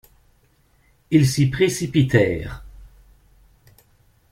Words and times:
Ils 1.11 1.27
s'y 1.27 1.45
précipitèrent. 1.51 2.63